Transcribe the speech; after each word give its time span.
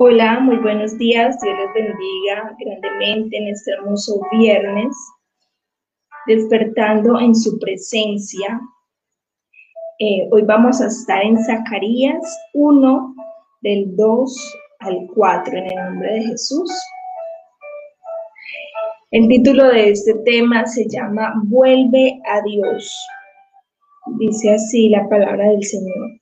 Hola, 0.00 0.38
muy 0.38 0.58
buenos 0.58 0.96
días. 0.96 1.40
Dios 1.40 1.56
les 1.58 1.74
bendiga 1.74 2.56
grandemente 2.56 3.36
en 3.36 3.48
este 3.48 3.72
hermoso 3.72 4.20
viernes, 4.30 4.96
despertando 6.28 7.18
en 7.18 7.34
su 7.34 7.58
presencia. 7.58 8.60
Eh, 9.98 10.28
hoy 10.30 10.42
vamos 10.42 10.80
a 10.80 10.86
estar 10.86 11.20
en 11.24 11.36
Zacarías 11.44 12.22
1, 12.54 13.14
del 13.62 13.96
2 13.96 14.54
al 14.78 15.08
4, 15.16 15.58
en 15.58 15.66
el 15.66 15.74
nombre 15.74 16.12
de 16.12 16.22
Jesús. 16.26 16.70
El 19.10 19.26
título 19.26 19.64
de 19.64 19.90
este 19.90 20.14
tema 20.24 20.64
se 20.66 20.88
llama 20.88 21.32
Vuelve 21.46 22.20
a 22.24 22.40
Dios. 22.42 23.04
Dice 24.20 24.52
así 24.52 24.90
la 24.90 25.08
palabra 25.08 25.48
del 25.48 25.64
Señor. 25.64 26.20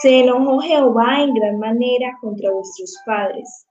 Se 0.00 0.20
enojó 0.20 0.60
Jehová 0.60 1.22
en 1.22 1.34
gran 1.34 1.58
manera 1.58 2.16
contra 2.20 2.50
vuestros 2.50 2.96
padres. 3.04 3.66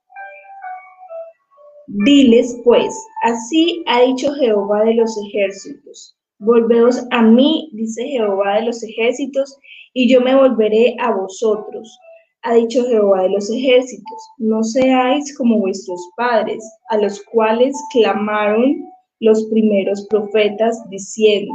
Diles 1.88 2.60
pues, 2.64 2.94
así 3.24 3.82
ha 3.86 4.02
dicho 4.02 4.32
Jehová 4.34 4.84
de 4.84 4.94
los 4.94 5.18
ejércitos. 5.26 6.16
Volveos 6.38 7.04
a 7.10 7.22
mí, 7.22 7.70
dice 7.72 8.04
Jehová 8.04 8.56
de 8.56 8.66
los 8.66 8.82
ejércitos, 8.82 9.58
y 9.94 10.08
yo 10.08 10.20
me 10.20 10.34
volveré 10.34 10.96
a 11.00 11.12
vosotros. 11.12 11.98
Ha 12.42 12.54
dicho 12.54 12.84
Jehová 12.84 13.22
de 13.22 13.30
los 13.30 13.50
ejércitos, 13.50 14.28
no 14.38 14.62
seáis 14.62 15.36
como 15.36 15.58
vuestros 15.58 16.00
padres, 16.16 16.64
a 16.88 16.98
los 16.98 17.20
cuales 17.24 17.76
clamaron 17.92 18.84
los 19.20 19.44
primeros 19.46 20.06
profetas, 20.08 20.78
diciendo, 20.88 21.54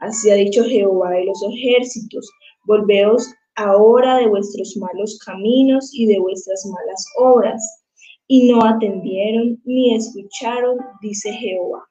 así 0.00 0.30
ha 0.30 0.34
dicho 0.34 0.64
Jehová 0.64 1.10
de 1.10 1.26
los 1.26 1.42
ejércitos, 1.54 2.30
volveos 2.64 3.32
ahora 3.56 4.18
de 4.18 4.28
vuestros 4.28 4.76
malos 4.76 5.18
caminos 5.24 5.90
y 5.92 6.06
de 6.06 6.18
vuestras 6.20 6.64
malas 6.66 7.06
obras, 7.18 7.82
y 8.28 8.50
no 8.50 8.64
atendieron 8.64 9.60
ni 9.64 9.94
escucharon, 9.94 10.78
dice 11.00 11.32
Jehová. 11.32 11.84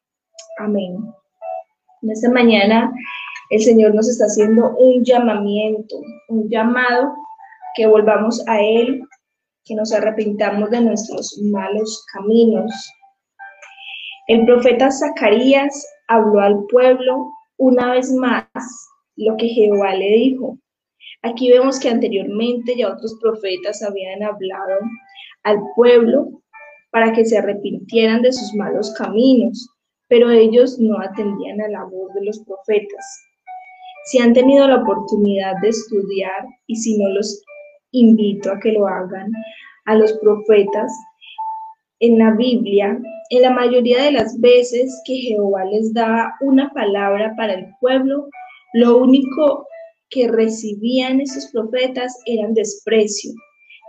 Amén. 0.59 0.97
En 2.01 2.11
esta 2.11 2.29
mañana 2.29 2.91
el 3.49 3.61
Señor 3.61 3.93
nos 3.93 4.09
está 4.09 4.25
haciendo 4.25 4.75
un 4.77 5.03
llamamiento, 5.03 5.95
un 6.29 6.49
llamado 6.49 7.13
que 7.75 7.85
volvamos 7.87 8.43
a 8.47 8.61
Él, 8.61 9.01
que 9.63 9.75
nos 9.75 9.93
arrepintamos 9.93 10.69
de 10.69 10.81
nuestros 10.81 11.37
malos 11.43 12.05
caminos. 12.13 12.71
El 14.27 14.45
profeta 14.45 14.89
Zacarías 14.91 15.85
habló 16.07 16.39
al 16.39 16.65
pueblo 16.71 17.31
una 17.57 17.91
vez 17.91 18.11
más 18.11 18.47
lo 19.15 19.35
que 19.37 19.47
Jehová 19.47 19.93
le 19.95 20.09
dijo. 20.09 20.57
Aquí 21.21 21.49
vemos 21.49 21.79
que 21.79 21.89
anteriormente 21.89 22.75
ya 22.77 22.93
otros 22.93 23.17
profetas 23.21 23.81
habían 23.81 24.23
hablado 24.23 24.79
al 25.43 25.59
pueblo 25.75 26.41
para 26.91 27.11
que 27.13 27.25
se 27.25 27.37
arrepintieran 27.37 28.21
de 28.21 28.31
sus 28.31 28.53
malos 28.53 28.93
caminos, 28.97 29.69
pero 30.07 30.29
ellos 30.29 30.79
no 30.79 30.99
atendían 30.99 31.61
a 31.61 31.67
la 31.67 31.83
voz 31.83 32.13
de 32.13 32.25
los 32.25 32.39
profetas. 32.45 33.05
Si 34.05 34.19
han 34.19 34.33
tenido 34.33 34.67
la 34.67 34.81
oportunidad 34.81 35.55
de 35.61 35.69
estudiar 35.69 36.45
y 36.67 36.75
si 36.75 36.97
no 36.97 37.09
los 37.09 37.43
invito 37.91 38.51
a 38.51 38.59
que 38.59 38.71
lo 38.71 38.87
hagan, 38.87 39.31
a 39.85 39.95
los 39.95 40.13
profetas 40.13 40.91
en 41.99 42.19
la 42.19 42.31
Biblia, 42.31 42.99
en 43.29 43.41
la 43.41 43.51
mayoría 43.51 44.03
de 44.03 44.11
las 44.11 44.39
veces 44.39 45.01
que 45.05 45.15
Jehová 45.15 45.65
les 45.65 45.93
da 45.93 46.33
una 46.41 46.69
palabra 46.71 47.33
para 47.35 47.53
el 47.53 47.67
pueblo, 47.79 48.29
lo 48.73 48.97
único 48.97 49.67
que 50.09 50.27
recibían 50.27 51.21
esos 51.21 51.47
profetas 51.51 52.17
eran 52.25 52.53
desprecio. 52.53 53.31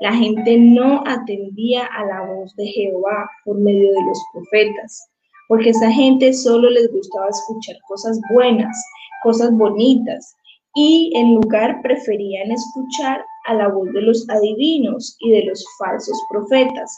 La 0.01 0.13
gente 0.13 0.59
no 0.59 1.03
atendía 1.07 1.87
a 1.87 2.05
la 2.05 2.27
voz 2.27 2.55
de 2.57 2.67
Jehová 2.67 3.31
por 3.45 3.59
medio 3.59 3.93
de 3.93 4.03
los 4.07 4.19
profetas, 4.33 5.09
porque 5.49 5.71
esa 5.71 5.91
gente 5.91 6.33
solo 6.35 6.69
les 6.69 6.91
gustaba 6.93 7.29
escuchar 7.29 7.77
cosas 7.89 8.21
buenas, 8.33 8.77
cosas 9.23 9.51
bonitas, 9.53 10.35
y 10.75 11.11
en 11.17 11.37
lugar 11.37 11.81
preferían 11.83 12.53
escuchar 12.53 13.25
a 13.47 13.55
la 13.55 13.69
voz 13.69 13.91
de 13.95 14.03
los 14.03 14.29
adivinos 14.29 15.17
y 15.21 15.31
de 15.31 15.45
los 15.45 15.65
falsos 15.79 16.19
profetas, 16.31 16.91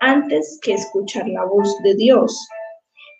antes 0.00 0.58
que 0.62 0.72
escuchar 0.72 1.28
la 1.28 1.44
voz 1.44 1.76
de 1.84 1.94
Dios. 1.94 2.48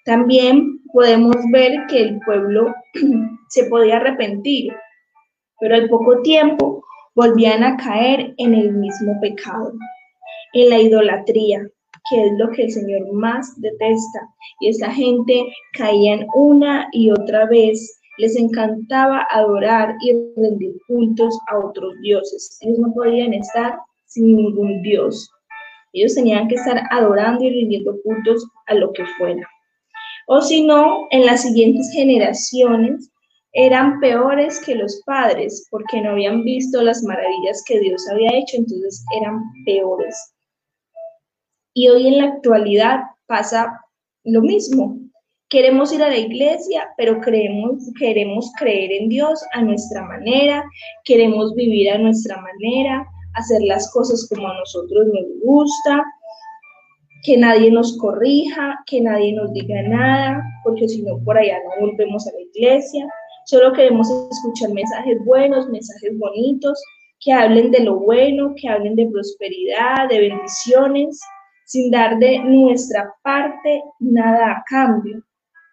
También 0.04 0.80
podemos 0.92 1.36
ver 1.52 1.86
que 1.88 2.02
el 2.02 2.18
pueblo 2.20 2.74
se 3.50 3.64
podía 3.64 3.98
arrepentir, 3.98 4.72
pero 5.60 5.74
al 5.74 5.88
poco 5.88 6.20
tiempo 6.22 6.82
volvían 7.14 7.62
a 7.62 7.76
caer 7.76 8.34
en 8.38 8.54
el 8.54 8.72
mismo 8.72 9.18
pecado, 9.20 9.72
en 10.54 10.70
la 10.70 10.78
idolatría, 10.80 11.68
que 12.08 12.24
es 12.24 12.32
lo 12.38 12.50
que 12.50 12.64
el 12.64 12.72
Señor 12.72 13.12
más 13.12 13.60
detesta. 13.60 14.20
Y 14.60 14.68
esa 14.68 14.90
gente 14.90 15.46
caían 15.74 16.26
una 16.34 16.88
y 16.92 17.10
otra 17.10 17.46
vez, 17.46 18.00
les 18.18 18.36
encantaba 18.36 19.26
adorar 19.30 19.94
y 20.02 20.12
rendir 20.36 20.74
cultos 20.88 21.38
a 21.48 21.58
otros 21.58 21.94
dioses. 22.02 22.58
Ellos 22.60 22.78
no 22.78 22.92
podían 22.92 23.32
estar 23.34 23.78
sin 24.06 24.36
ningún 24.36 24.82
dios. 24.82 25.30
Ellos 25.92 26.14
tenían 26.14 26.48
que 26.48 26.54
estar 26.54 26.82
adorando 26.90 27.44
y 27.44 27.50
rindiendo 27.50 27.96
cultos 28.04 28.46
a 28.66 28.74
lo 28.74 28.92
que 28.92 29.04
fuera. 29.18 29.46
O 30.26 30.40
si 30.40 30.64
no, 30.64 31.06
en 31.10 31.26
las 31.26 31.42
siguientes 31.42 31.90
generaciones 31.92 33.10
eran 33.52 33.98
peores 34.00 34.60
que 34.64 34.74
los 34.74 35.02
padres 35.04 35.66
porque 35.70 36.00
no 36.00 36.10
habían 36.10 36.44
visto 36.44 36.82
las 36.82 37.02
maravillas 37.02 37.62
que 37.66 37.80
Dios 37.80 38.06
había 38.10 38.36
hecho, 38.36 38.56
entonces 38.56 39.04
eran 39.20 39.40
peores. 39.64 40.34
Y 41.74 41.88
hoy 41.88 42.08
en 42.08 42.18
la 42.18 42.24
actualidad 42.26 43.00
pasa 43.26 43.80
lo 44.24 44.40
mismo. 44.42 44.96
Queremos 45.48 45.92
ir 45.92 46.02
a 46.02 46.08
la 46.08 46.18
iglesia, 46.18 46.88
pero 46.96 47.20
queremos 47.20 48.52
creer 48.56 48.92
en 48.92 49.08
Dios 49.08 49.42
a 49.52 49.62
nuestra 49.62 50.04
manera, 50.04 50.64
queremos 51.04 51.54
vivir 51.54 51.90
a 51.90 51.98
nuestra 51.98 52.40
manera, 52.40 53.04
hacer 53.34 53.62
las 53.62 53.90
cosas 53.92 54.28
como 54.28 54.46
a 54.46 54.54
nosotros 54.54 55.06
nos 55.06 55.26
gusta, 55.44 56.04
que 57.24 57.36
nadie 57.36 57.70
nos 57.70 57.98
corrija, 57.98 58.78
que 58.86 59.00
nadie 59.00 59.32
nos 59.32 59.52
diga 59.52 59.82
nada, 59.82 60.42
porque 60.64 60.88
si 60.88 61.02
no 61.02 61.18
por 61.24 61.36
allá 61.36 61.58
no 61.64 61.86
volvemos 61.86 62.26
a 62.28 62.32
la 62.32 62.40
iglesia. 62.40 63.08
Solo 63.50 63.72
queremos 63.72 64.08
escuchar 64.30 64.70
mensajes 64.70 65.18
buenos, 65.24 65.68
mensajes 65.70 66.16
bonitos, 66.16 66.80
que 67.18 67.32
hablen 67.32 67.72
de 67.72 67.80
lo 67.80 67.98
bueno, 67.98 68.54
que 68.56 68.68
hablen 68.68 68.94
de 68.94 69.08
prosperidad, 69.08 70.08
de 70.08 70.20
bendiciones, 70.20 71.20
sin 71.66 71.90
dar 71.90 72.16
de 72.20 72.38
nuestra 72.38 73.12
parte 73.24 73.82
nada 73.98 74.52
a 74.52 74.64
cambio. 74.68 75.20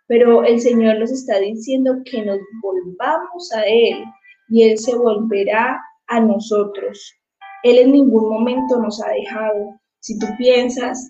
Pero 0.08 0.44
el 0.44 0.60
Señor 0.60 0.98
nos 0.98 1.12
está 1.12 1.38
diciendo 1.38 1.98
que 2.06 2.26
nos 2.26 2.40
volvamos 2.64 3.54
a 3.54 3.62
Él 3.68 4.04
y 4.50 4.64
Él 4.64 4.80
se 4.80 4.96
volverá 4.96 5.80
a 6.08 6.20
nosotros. 6.20 7.14
Él 7.62 7.78
en 7.78 7.92
ningún 7.92 8.28
momento 8.28 8.82
nos 8.82 9.00
ha 9.04 9.12
dejado. 9.12 9.80
Si 10.00 10.18
tú 10.18 10.26
piensas, 10.40 11.08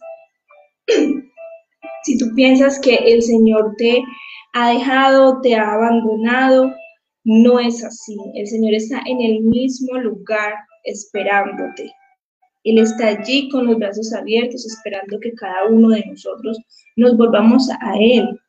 si 2.03 2.17
tú 2.17 2.25
piensas 2.35 2.77
que 2.81 2.95
el 2.95 3.21
Señor 3.21 3.73
te 3.77 4.03
ha 4.53 4.69
dejado, 4.69 5.41
te 5.41 5.55
ha 5.55 5.73
abandonado. 5.73 6.73
No 7.23 7.59
es 7.59 7.83
así. 7.83 8.17
El 8.35 8.47
Señor 8.47 8.73
está 8.73 9.01
en 9.05 9.21
el 9.21 9.41
mismo 9.41 9.97
lugar 9.97 10.53
esperándote. 10.83 11.91
Él 12.63 12.79
está 12.79 13.07
allí 13.07 13.49
con 13.49 13.65
los 13.65 13.77
brazos 13.77 14.13
abiertos 14.13 14.65
esperando 14.65 15.19
que 15.19 15.33
cada 15.33 15.65
uno 15.67 15.89
de 15.89 16.05
nosotros 16.05 16.57
nos 16.95 17.15
volvamos 17.15 17.69
a 17.69 17.93
Él. 17.99 18.39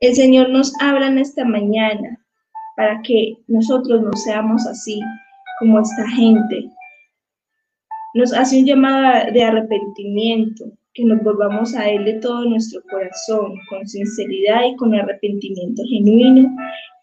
El 0.00 0.14
Señor 0.14 0.50
nos 0.50 0.72
habla 0.80 1.06
en 1.06 1.18
esta 1.18 1.44
mañana 1.44 2.18
para 2.76 3.00
que 3.02 3.36
nosotros 3.46 4.02
no 4.02 4.12
seamos 4.14 4.66
así 4.66 5.00
como 5.58 5.80
esta 5.80 6.08
gente. 6.10 6.70
Nos 8.14 8.32
hace 8.32 8.60
un 8.60 8.66
llamado 8.66 9.32
de 9.32 9.44
arrepentimiento, 9.44 10.64
que 10.94 11.04
nos 11.04 11.22
volvamos 11.22 11.74
a 11.74 11.88
Él 11.90 12.04
de 12.04 12.14
todo 12.20 12.44
nuestro 12.44 12.80
corazón, 12.88 13.54
con 13.68 13.86
sinceridad 13.86 14.64
y 14.64 14.76
con 14.76 14.94
arrepentimiento 14.94 15.82
genuino 15.88 16.48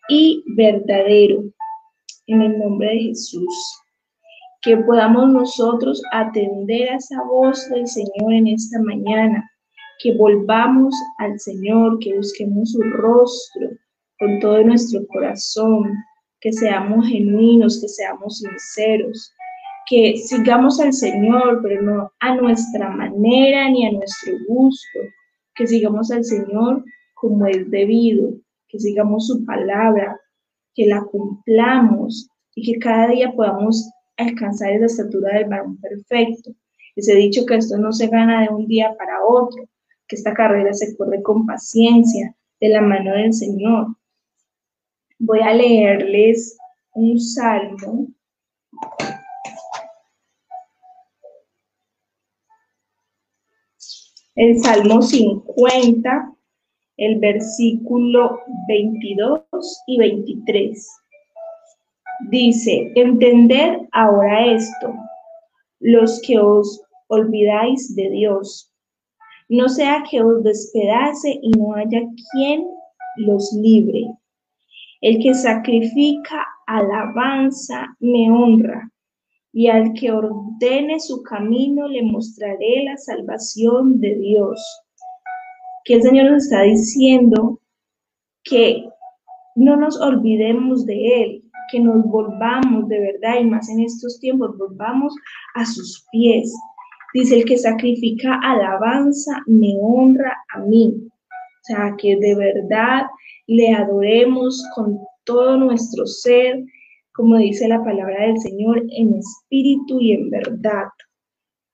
y 0.07 0.43
verdadero, 0.55 1.43
en 2.27 2.41
el 2.41 2.57
nombre 2.57 2.87
de 2.89 2.99
Jesús. 2.99 3.53
Que 4.61 4.77
podamos 4.77 5.29
nosotros 5.31 6.01
atender 6.11 6.89
a 6.89 6.95
esa 6.95 7.21
voz 7.23 7.69
del 7.69 7.87
Señor 7.87 8.33
en 8.33 8.47
esta 8.47 8.81
mañana, 8.81 9.49
que 10.01 10.13
volvamos 10.13 10.95
al 11.17 11.37
Señor, 11.39 11.99
que 11.99 12.15
busquemos 12.15 12.71
su 12.71 12.81
rostro 12.81 13.69
con 14.19 14.39
todo 14.39 14.63
nuestro 14.63 15.05
corazón, 15.07 15.91
que 16.39 16.53
seamos 16.53 17.07
genuinos, 17.07 17.81
que 17.81 17.87
seamos 17.87 18.37
sinceros, 18.37 19.33
que 19.87 20.17
sigamos 20.17 20.79
al 20.79 20.93
Señor, 20.93 21.61
pero 21.61 21.81
no 21.81 22.11
a 22.19 22.35
nuestra 22.35 22.89
manera 22.89 23.69
ni 23.69 23.85
a 23.85 23.91
nuestro 23.91 24.33
gusto, 24.47 24.99
que 25.55 25.67
sigamos 25.67 26.11
al 26.11 26.23
Señor 26.23 26.83
como 27.13 27.45
es 27.45 27.69
debido, 27.69 28.33
que 28.67 28.79
sigamos 28.79 29.27
su 29.27 29.45
palabra, 29.45 30.19
que 30.73 30.87
la 30.87 31.03
cumplamos 31.03 32.29
y 32.55 32.71
que 32.71 32.79
cada 32.79 33.09
día 33.09 33.33
podamos 33.33 33.89
alcanzar 34.17 34.71
esa 34.71 34.85
estatura 34.85 35.37
del 35.37 35.49
varón 35.49 35.77
perfecto. 35.77 36.51
Les 36.95 37.07
he 37.07 37.15
dicho 37.15 37.45
que 37.45 37.55
esto 37.55 37.77
no 37.77 37.91
se 37.91 38.07
gana 38.07 38.41
de 38.41 38.49
un 38.49 38.67
día 38.67 38.95
para 38.97 39.23
otro, 39.23 39.63
que 40.07 40.15
esta 40.15 40.33
carrera 40.33 40.73
se 40.73 40.95
corre 40.97 41.21
con 41.21 41.45
paciencia, 41.45 42.35
de 42.61 42.69
la 42.69 42.81
mano 42.81 43.11
del 43.13 43.33
Señor. 43.33 43.87
Voy 45.19 45.39
a 45.41 45.53
leerles 45.53 46.57
un 46.93 47.19
salmo. 47.19 48.07
El 54.35 54.61
Salmo 54.61 55.01
50, 55.01 56.33
el 56.95 57.19
versículo 57.19 58.39
22 58.69 59.43
y 59.87 59.97
23. 59.97 60.89
Dice, 62.29 62.93
entended 62.95 63.79
ahora 63.91 64.45
esto, 64.53 64.93
los 65.81 66.21
que 66.25 66.39
os 66.39 66.81
olvidáis 67.07 67.93
de 67.93 68.09
Dios. 68.09 68.71
No 69.49 69.67
sea 69.67 70.01
que 70.09 70.21
os 70.23 70.41
despedace 70.43 71.37
y 71.41 71.49
no 71.49 71.75
haya 71.75 71.99
quien 72.31 72.65
los 73.17 73.51
libre. 73.51 74.07
El 75.01 75.21
que 75.21 75.33
sacrifica 75.33 76.47
alabanza 76.67 77.97
me 77.99 78.31
honra, 78.31 78.89
y 79.53 79.67
al 79.67 79.93
que 79.93 80.11
ordene 80.11 80.99
su 80.99 81.21
camino 81.23 81.87
le 81.87 82.03
mostraré 82.03 82.83
la 82.85 82.97
salvación 82.97 83.99
de 83.99 84.15
Dios. 84.15 84.61
Que 85.83 85.95
el 85.95 86.03
Señor 86.03 86.31
nos 86.31 86.43
está 86.45 86.61
diciendo 86.61 87.59
que 88.43 88.85
no 89.55 89.75
nos 89.75 89.99
olvidemos 89.99 90.85
de 90.85 91.23
Él, 91.23 91.43
que 91.71 91.79
nos 91.79 92.03
volvamos 92.05 92.87
de 92.87 92.99
verdad 92.99 93.39
y 93.39 93.45
más 93.45 93.69
en 93.69 93.81
estos 93.81 94.19
tiempos, 94.19 94.57
volvamos 94.57 95.13
a 95.55 95.65
sus 95.65 96.05
pies. 96.11 96.53
Dice, 97.13 97.39
el 97.39 97.45
que 97.45 97.57
sacrifica 97.57 98.39
alabanza 98.43 99.41
me 99.47 99.75
honra 99.81 100.37
a 100.53 100.59
mí. 100.59 100.95
O 100.95 101.63
sea, 101.63 101.95
que 101.97 102.15
de 102.15 102.35
verdad 102.35 103.03
le 103.47 103.73
adoremos 103.73 104.63
con 104.75 104.99
todo 105.25 105.57
nuestro 105.57 106.05
ser, 106.05 106.63
como 107.13 107.37
dice 107.37 107.67
la 107.67 107.83
palabra 107.83 108.25
del 108.25 108.39
Señor, 108.39 108.83
en 108.89 109.15
espíritu 109.15 109.99
y 109.99 110.13
en 110.13 110.29
verdad, 110.29 110.87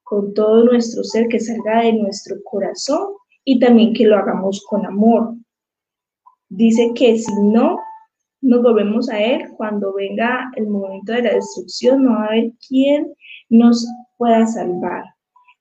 con 0.04 0.34
todo 0.34 0.63
nuestro 0.63 1.04
ser 1.04 1.28
que 1.28 1.39
salga 1.39 1.81
de 1.81 1.94
nuestro 1.94 2.38
corazón 2.44 3.07
y 3.44 3.60
también 3.60 3.94
que 3.94 4.06
lo 4.06 4.18
hagamos 4.18 4.63
con 4.69 4.86
amor. 4.86 5.36
Dice 6.50 6.92
que 6.95 7.18
si 7.18 7.34
no, 7.42 7.78
nos 8.42 8.62
volvemos 8.62 9.10
a 9.10 9.19
Él, 9.19 9.50
cuando 9.57 9.94
venga 9.94 10.50
el 10.56 10.68
momento 10.68 11.13
de 11.13 11.24
la 11.24 11.34
destrucción, 11.34 12.04
no 12.04 12.12
va 12.12 12.24
a 12.24 12.28
haber 12.28 12.51
quien 12.68 13.13
nos 13.50 13.86
pueda 14.18 14.45
salvar. 14.48 15.04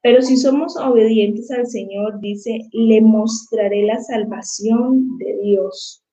Pero 0.03 0.23
si 0.23 0.37
somos 0.37 0.77
obedientes 0.77 1.51
al 1.51 1.67
Señor, 1.67 2.21
dice, 2.21 2.61
le 2.73 3.01
mostraré 3.01 3.85
la 3.87 4.01
salvación 4.01 5.19
de 5.19 5.37
Dios. 5.43 6.06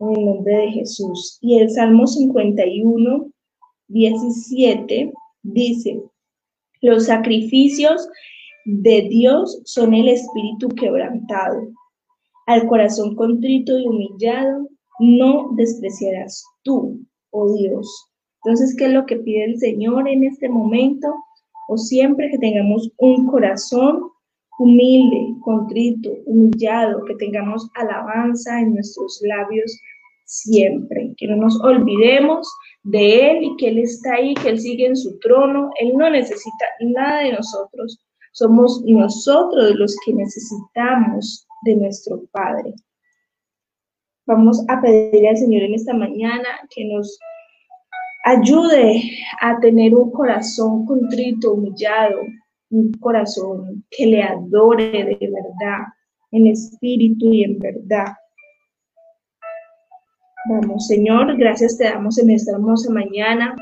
En 0.00 0.16
el 0.16 0.24
nombre 0.24 0.56
de 0.56 0.70
Jesús. 0.70 1.38
Y 1.42 1.58
el 1.58 1.70
Salmo 1.70 2.06
51, 2.06 3.30
17 3.88 5.12
dice, 5.42 6.02
los 6.80 7.06
sacrificios 7.06 8.08
de 8.64 9.02
Dios 9.02 9.60
son 9.64 9.92
el 9.94 10.08
espíritu 10.08 10.68
quebrantado. 10.70 11.68
Al 12.46 12.66
corazón 12.66 13.14
contrito 13.14 13.78
y 13.78 13.86
humillado, 13.86 14.68
no 15.00 15.50
despreciarás 15.56 16.44
tú, 16.62 17.00
oh 17.30 17.54
Dios. 17.54 18.06
Entonces, 18.42 18.74
¿qué 18.76 18.86
es 18.86 18.92
lo 18.92 19.04
que 19.04 19.16
pide 19.16 19.44
el 19.44 19.58
Señor 19.58 20.08
en 20.08 20.24
este 20.24 20.48
momento? 20.48 21.14
O 21.68 21.76
siempre 21.76 22.30
que 22.30 22.38
tengamos 22.38 22.90
un 22.96 23.26
corazón 23.26 24.10
humilde, 24.58 25.34
contrito, 25.42 26.10
humillado, 26.26 27.04
que 27.04 27.14
tengamos 27.16 27.68
alabanza 27.74 28.60
en 28.60 28.74
nuestros 28.74 29.20
labios 29.22 29.78
siempre, 30.30 31.12
que 31.16 31.26
no 31.26 31.36
nos 31.36 31.60
olvidemos 31.60 32.48
de 32.84 33.30
Él 33.30 33.44
y 33.44 33.56
que 33.56 33.68
Él 33.68 33.78
está 33.80 34.14
ahí, 34.14 34.34
que 34.34 34.50
Él 34.50 34.60
sigue 34.60 34.86
en 34.86 34.96
su 34.96 35.18
trono, 35.18 35.70
Él 35.80 35.92
no 35.96 36.08
necesita 36.08 36.66
nada 36.80 37.22
de 37.22 37.32
nosotros, 37.32 37.98
somos 38.32 38.80
nosotros 38.86 39.74
los 39.74 39.96
que 40.04 40.14
necesitamos 40.14 41.46
de 41.64 41.74
nuestro 41.74 42.22
Padre. 42.30 42.74
Vamos 44.24 44.64
a 44.68 44.80
pedir 44.80 45.26
al 45.26 45.36
Señor 45.36 45.62
en 45.62 45.74
esta 45.74 45.94
mañana 45.94 46.48
que 46.72 46.84
nos 46.84 47.18
ayude 48.24 49.02
a 49.40 49.58
tener 49.58 49.96
un 49.96 50.12
corazón 50.12 50.86
contrito, 50.86 51.54
humillado, 51.54 52.20
un 52.70 52.92
corazón 53.00 53.84
que 53.90 54.06
le 54.06 54.22
adore 54.22 54.92
de 54.92 55.18
verdad, 55.20 55.86
en 56.30 56.46
espíritu 56.46 57.32
y 57.32 57.42
en 57.42 57.58
verdad. 57.58 58.14
Vamos, 60.46 60.86
Señor, 60.86 61.36
gracias 61.36 61.76
te 61.76 61.84
damos 61.84 62.18
en 62.18 62.30
esta 62.30 62.52
hermosa 62.52 62.90
mañana 62.90 63.54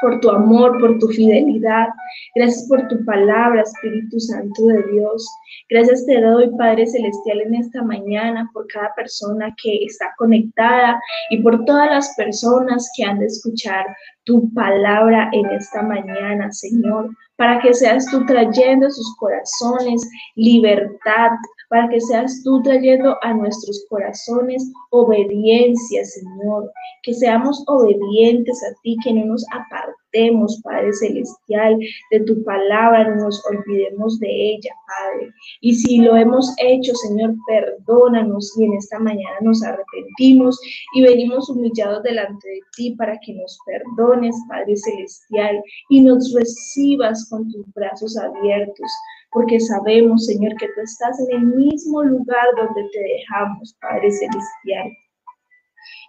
por 0.00 0.20
tu 0.20 0.30
amor, 0.30 0.78
por 0.80 0.98
tu 0.98 1.08
fidelidad. 1.08 1.88
Gracias 2.34 2.66
por 2.68 2.86
tu 2.88 3.04
palabra, 3.04 3.62
Espíritu 3.62 4.20
Santo 4.20 4.66
de 4.66 4.82
Dios. 4.92 5.26
Gracias 5.70 6.04
te 6.06 6.20
doy, 6.20 6.50
Padre 6.56 6.86
Celestial, 6.86 7.40
en 7.40 7.54
esta 7.54 7.82
mañana 7.82 8.48
por 8.52 8.66
cada 8.66 8.92
persona 8.94 9.54
que 9.62 9.84
está 9.84 10.12
conectada 10.18 11.00
y 11.30 11.40
por 11.42 11.64
todas 11.64 11.90
las 11.90 12.14
personas 12.16 12.90
que 12.96 13.04
han 13.04 13.20
de 13.20 13.26
escuchar 13.26 13.86
tu 14.24 14.52
palabra 14.54 15.30
en 15.32 15.46
esta 15.50 15.82
mañana, 15.82 16.50
Señor, 16.52 17.10
para 17.36 17.60
que 17.60 17.74
seas 17.74 18.06
tú 18.06 18.24
trayendo 18.26 18.86
a 18.86 18.90
sus 18.90 19.16
corazones 19.16 20.08
libertad, 20.36 21.30
para 21.72 21.88
que 21.88 22.02
seas 22.02 22.42
tú 22.44 22.60
trayendo 22.62 23.16
a 23.22 23.32
nuestros 23.32 23.86
corazones 23.88 24.70
obediencia, 24.90 26.04
Señor, 26.04 26.70
que 27.02 27.14
seamos 27.14 27.64
obedientes 27.66 28.62
a 28.62 28.78
ti, 28.82 28.94
que 29.02 29.14
no 29.14 29.24
nos 29.24 29.42
apartemos, 29.54 30.60
Padre 30.62 30.92
Celestial, 30.92 31.78
de 32.10 32.20
tu 32.20 32.44
palabra, 32.44 33.08
no 33.08 33.24
nos 33.24 33.42
olvidemos 33.46 34.20
de 34.20 34.28
ella, 34.28 34.70
Padre. 34.86 35.32
Y 35.62 35.74
si 35.74 35.96
lo 35.96 36.14
hemos 36.14 36.54
hecho, 36.58 36.94
Señor, 36.94 37.34
perdónanos 37.46 38.52
y 38.58 38.64
en 38.64 38.74
esta 38.74 38.98
mañana 38.98 39.38
nos 39.40 39.62
arrepentimos 39.62 40.60
y 40.94 41.00
venimos 41.00 41.48
humillados 41.48 42.02
delante 42.02 42.50
de 42.50 42.60
ti 42.76 42.94
para 42.96 43.18
que 43.24 43.32
nos 43.32 43.58
perdones, 43.64 44.36
Padre 44.46 44.76
Celestial, 44.76 45.62
y 45.88 46.02
nos 46.02 46.34
recibas 46.34 47.30
con 47.30 47.50
tus 47.50 47.64
brazos 47.72 48.14
abiertos 48.18 48.90
porque 49.32 49.58
sabemos, 49.60 50.26
Señor, 50.26 50.54
que 50.56 50.68
tú 50.68 50.80
estás 50.82 51.18
en 51.20 51.36
el 51.36 51.46
mismo 51.46 52.02
lugar 52.02 52.44
donde 52.56 52.88
te 52.90 53.00
dejamos, 53.00 53.74
Padre 53.80 54.10
Celestial. 54.10 55.01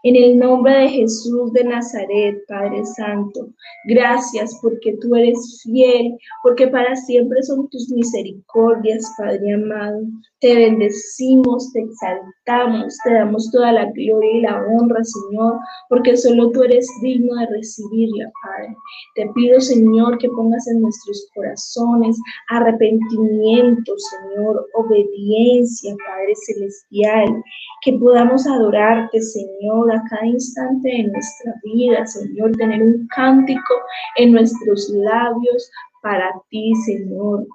En 0.06 0.18
el 0.18 0.38
nombre 0.38 0.80
de 0.80 0.90
Jesús 0.90 1.54
de 1.54 1.64
Nazaret, 1.64 2.44
Padre 2.50 2.84
Santo, 2.98 3.48
gracias 3.88 4.60
porque 4.62 4.98
tú 5.00 5.16
eres 5.16 5.62
fiel, 5.64 6.18
porque 6.44 6.68
para 6.68 6.94
siempre 6.94 7.42
son 7.42 7.70
tus 7.70 7.90
misericordias, 7.90 9.10
Padre 9.18 9.54
amado. 9.54 10.02
Te 10.42 10.56
bendecimos, 10.56 11.72
te 11.72 11.84
exaltamos, 11.84 12.98
te 13.06 13.14
damos 13.14 13.50
toda 13.52 13.72
la 13.72 13.86
gloria 13.92 14.30
y 14.30 14.42
la 14.42 14.62
honra, 14.66 15.02
Señor, 15.06 15.58
porque 15.88 16.18
solo 16.18 16.52
tú 16.52 16.64
eres 16.64 16.86
digno 17.02 17.36
de 17.38 17.46
recibirla, 17.46 18.30
Padre. 18.44 18.76
Te 19.16 19.32
pido, 19.34 19.62
Señor, 19.62 20.18
que 20.18 20.28
pongas 20.28 20.68
en 20.68 20.82
nuestros 20.82 21.30
corazones 21.34 22.20
arrepentimiento, 22.50 23.94
Señor, 23.98 24.68
obediencia, 24.74 25.96
Padre 26.06 26.34
Celestial, 26.46 27.42
que 27.86 27.94
podamos 27.94 28.46
adorarte, 28.46 29.22
Señor, 29.22 29.93
a 29.94 30.04
cada 30.10 30.26
instante 30.26 30.90
de 30.90 31.04
nuestra 31.04 31.54
vida, 31.64 32.06
Señor, 32.06 32.52
tener 32.54 32.82
un 32.82 33.08
cántico 33.16 33.74
en 34.18 34.32
nuestros 34.34 34.90
labios 34.90 35.70
para 36.02 36.32
ti, 36.50 36.74
Señor. 36.86 37.46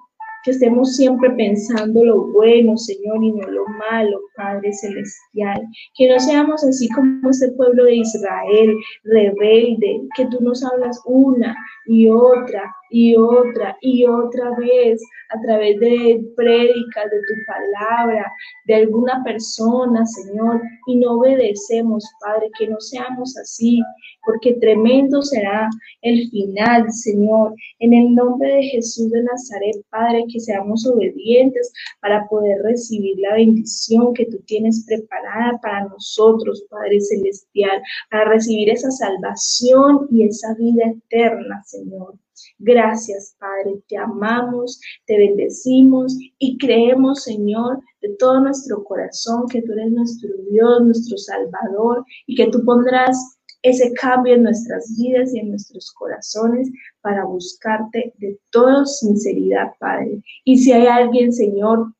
Que 0.43 0.51
estemos 0.51 0.95
siempre 0.95 1.31
pensando 1.31 2.05
lo 2.05 2.27
bueno, 2.31 2.77
Señor, 2.77 3.21
y 3.21 3.31
no 3.31 3.47
lo 3.49 3.65
malo, 3.67 4.19
Padre 4.37 4.71
Celestial. 4.71 5.61
Que 5.97 6.09
no 6.09 6.19
seamos 6.19 6.63
así 6.63 6.87
como 6.89 7.29
ese 7.29 7.51
pueblo 7.51 7.83
de 7.83 7.95
Israel, 7.95 8.75
rebelde, 9.03 10.01
que 10.15 10.25
tú 10.27 10.39
nos 10.41 10.63
hablas 10.63 11.01
una 11.05 11.55
y 11.87 12.07
otra 12.09 12.73
y 12.89 13.15
otra 13.15 13.77
y 13.81 14.05
otra 14.05 14.51
vez 14.57 15.01
a 15.29 15.41
través 15.41 15.79
de 15.79 16.23
prédicas, 16.35 17.05
de 17.11 17.19
tu 17.19 17.33
palabra, 17.45 18.31
de 18.65 18.75
alguna 18.75 19.23
persona, 19.23 20.05
Señor, 20.05 20.61
y 20.87 20.95
no 20.95 21.19
obedecemos, 21.19 22.03
Padre, 22.19 22.49
que 22.57 22.67
no 22.67 22.79
seamos 22.79 23.37
así, 23.37 23.81
porque 24.25 24.53
tremendo 24.53 25.21
será 25.21 25.69
el 26.01 26.29
final, 26.29 26.91
Señor. 26.91 27.53
En 27.79 27.93
el 27.93 28.15
nombre 28.15 28.55
de 28.55 28.63
Jesús 28.63 29.11
de 29.11 29.23
Nazaret, 29.23 29.75
Padre, 29.91 30.25
que 30.31 30.39
seamos 30.39 30.85
obedientes 30.87 31.71
para 32.01 32.27
poder 32.27 32.61
recibir 32.63 33.17
la 33.19 33.35
bendición 33.35 34.13
que 34.13 34.25
tú 34.25 34.39
tienes 34.45 34.85
preparada 34.87 35.59
para 35.61 35.87
nosotros, 35.89 36.65
Padre 36.69 36.99
Celestial, 37.01 37.81
para 38.09 38.25
recibir 38.25 38.69
esa 38.69 38.89
salvación 38.91 40.07
y 40.11 40.23
esa 40.23 40.53
vida 40.55 40.85
eterna, 40.85 41.61
Señor. 41.65 42.15
Gracias, 42.59 43.35
Padre, 43.39 43.81
te 43.87 43.97
amamos, 43.97 44.79
te 45.05 45.17
bendecimos 45.17 46.17
y 46.37 46.57
creemos, 46.57 47.23
Señor, 47.23 47.79
de 48.01 48.15
todo 48.17 48.39
nuestro 48.39 48.83
corazón 48.83 49.47
que 49.49 49.61
tú 49.61 49.73
eres 49.73 49.91
nuestro 49.91 50.29
Dios, 50.49 50.81
nuestro 50.81 51.17
Salvador 51.17 52.05
y 52.27 52.35
que 52.35 52.47
tú 52.47 52.63
pondrás 52.63 53.39
ese 53.61 53.93
cambio 53.93 54.35
en 54.35 54.43
nuestras 54.43 54.95
vidas 54.97 55.33
y 55.33 55.39
en 55.39 55.49
nuestros 55.49 55.91
corazones 55.91 56.69
para 57.01 57.25
buscarte 57.25 58.13
de 58.17 58.39
toda 58.51 58.85
sinceridad, 58.85 59.73
Padre. 59.79 60.21
Y 60.45 60.57
si 60.57 60.71
hay 60.71 60.87
alguien, 60.87 61.33
Señor, 61.33 61.93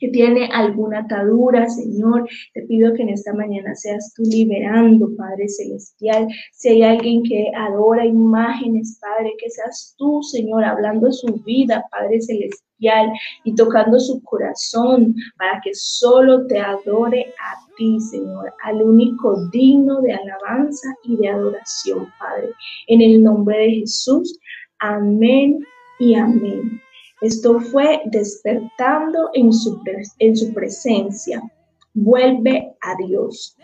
que 0.00 0.08
tiene 0.08 0.46
alguna 0.52 1.00
atadura, 1.00 1.68
Señor. 1.68 2.28
Te 2.54 2.62
pido 2.62 2.94
que 2.94 3.02
en 3.02 3.10
esta 3.10 3.32
mañana 3.34 3.74
seas 3.74 4.12
tú 4.16 4.22
liberando, 4.24 5.14
Padre 5.16 5.48
Celestial. 5.48 6.26
Si 6.52 6.70
hay 6.70 6.82
alguien 6.82 7.22
que 7.22 7.52
adora 7.54 8.04
imágenes, 8.04 8.98
Padre, 9.00 9.34
que 9.38 9.50
seas 9.50 9.94
tú, 9.98 10.22
Señor, 10.22 10.64
hablando 10.64 11.06
de 11.06 11.12
su 11.12 11.26
vida, 11.44 11.84
Padre 11.90 12.20
Celestial, 12.22 13.12
y 13.44 13.54
tocando 13.54 14.00
su 14.00 14.22
corazón 14.22 15.14
para 15.36 15.60
que 15.62 15.70
solo 15.74 16.46
te 16.46 16.58
adore 16.58 17.34
a 17.38 17.58
ti, 17.76 18.00
Señor, 18.00 18.54
al 18.64 18.82
único 18.82 19.48
digno 19.50 20.00
de 20.00 20.14
alabanza 20.14 20.88
y 21.04 21.16
de 21.16 21.28
adoración, 21.28 22.08
Padre. 22.18 22.48
En 22.86 23.02
el 23.02 23.22
nombre 23.22 23.58
de 23.58 23.70
Jesús, 23.80 24.38
amén 24.78 25.58
y 25.98 26.14
amén. 26.14 26.80
Esto 27.20 27.60
fue 27.60 28.00
despertando 28.06 29.30
en 29.34 29.52
su, 29.52 29.80
en 30.18 30.36
su 30.36 30.52
presencia. 30.54 31.42
Vuelve 31.92 32.72
a 32.80 32.96
Dios. 33.06 33.56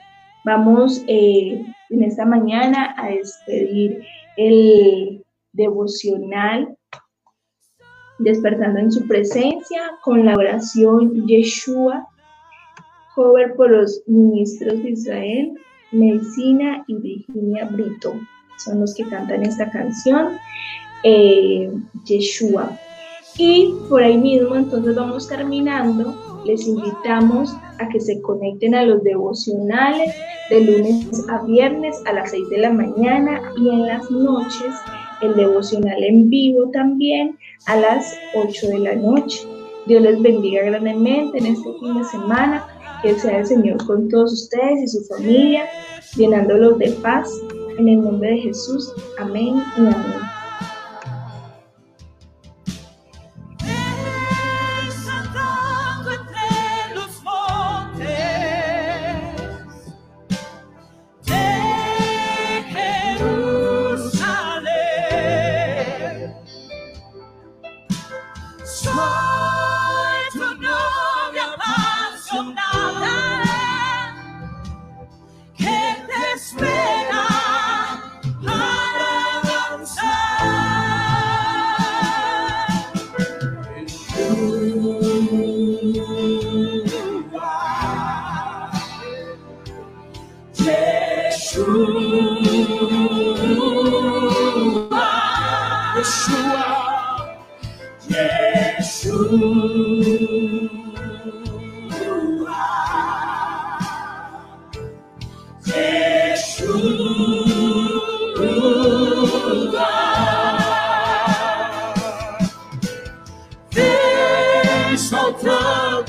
Vamos 0.44 1.02
eh, 1.06 1.64
en 1.90 2.02
esta 2.02 2.24
mañana 2.24 2.94
a 2.98 3.08
despedir 3.08 4.02
el 4.36 5.24
devocional 5.52 6.76
despertando 8.18 8.80
en 8.80 8.92
su 8.92 9.06
presencia 9.06 9.90
con 10.02 10.24
la 10.24 10.34
oración 10.34 11.26
Yeshua, 11.26 12.06
cover 13.14 13.54
por 13.56 13.70
los 13.70 14.02
ministros 14.06 14.82
de 14.82 14.90
Israel, 14.90 15.52
Medicina 15.92 16.84
y 16.86 16.94
Virginia 16.94 17.64
Brito. 17.66 18.14
Son 18.58 18.80
los 18.80 18.94
que 18.94 19.04
cantan 19.04 19.42
esta 19.44 19.70
canción. 19.70 20.38
Eh, 21.02 21.70
Yeshua. 22.04 22.78
Y 23.38 23.74
por 23.88 24.02
ahí 24.02 24.16
mismo 24.16 24.56
entonces 24.56 24.94
vamos 24.94 25.28
terminando. 25.28 26.14
Les 26.44 26.66
invitamos 26.66 27.54
a 27.78 27.88
que 27.88 28.00
se 28.00 28.20
conecten 28.22 28.74
a 28.74 28.84
los 28.84 29.02
devocionales 29.02 30.14
de 30.48 30.60
lunes 30.60 31.24
a 31.28 31.42
viernes 31.44 32.00
a 32.06 32.12
las 32.12 32.30
6 32.30 32.48
de 32.50 32.58
la 32.58 32.70
mañana 32.70 33.52
y 33.58 33.68
en 33.68 33.86
las 33.86 34.10
noches 34.10 34.74
el 35.20 35.34
devocional 35.34 36.02
en 36.04 36.30
vivo 36.30 36.70
también 36.72 37.36
a 37.66 37.76
las 37.76 38.16
8 38.34 38.68
de 38.68 38.78
la 38.78 38.94
noche. 38.94 39.46
Dios 39.86 40.02
les 40.02 40.20
bendiga 40.20 40.64
grandemente 40.64 41.38
en 41.38 41.46
este 41.46 41.72
fin 41.80 41.98
de 41.98 42.04
semana. 42.04 42.66
Que 43.02 43.14
sea 43.14 43.40
el 43.40 43.46
Señor 43.46 43.84
con 43.86 44.08
todos 44.08 44.32
ustedes 44.32 44.82
y 44.82 44.88
su 44.88 45.04
familia, 45.04 45.64
llenándolos 46.16 46.78
de 46.78 46.90
paz. 47.02 47.30
En 47.78 47.88
el 47.88 48.02
nombre 48.02 48.30
de 48.30 48.38
Jesús. 48.38 48.90
Amén 49.18 49.62
y 49.76 49.80
amén. 49.80 50.35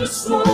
the. 0.07 0.46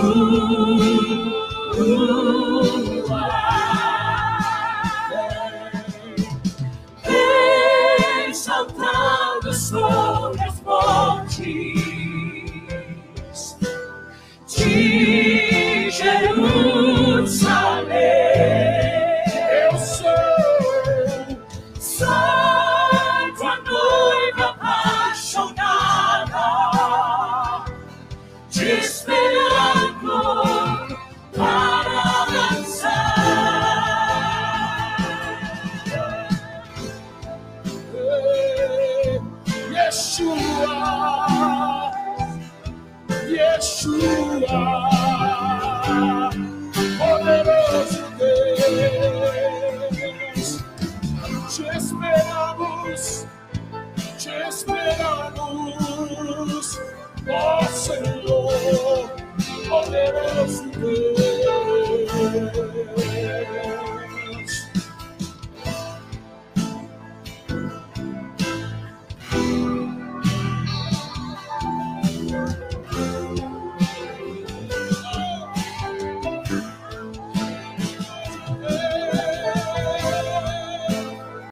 who 0.00 0.82
you. 0.82 1.34
Oh 57.26 57.64
Senhor, 57.72 59.10
poderoso 59.68 61.23